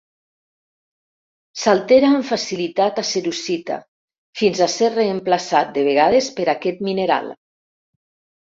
S'altera 1.63 2.09
amb 2.13 2.25
facilitat 2.29 3.03
a 3.03 3.03
cerussita, 3.11 3.77
fins 4.41 4.63
a 4.69 4.71
ser 4.79 4.91
reemplaçat 4.97 5.73
de 5.79 5.87
vegades 5.91 6.33
per 6.41 6.51
aquest 6.57 6.85
mineral. 6.91 7.33